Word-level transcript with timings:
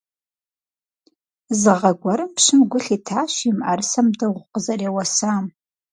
Зы 1.59 1.73
гъэ 1.79 1.91
гуэрым 1.99 2.31
пщым 2.35 2.59
гу 2.71 2.79
лъитащ 2.85 3.33
и 3.49 3.51
мыӀэрысэм 3.57 4.07
дыгъу 4.17 4.47
къызэреуэсам. 4.51 5.45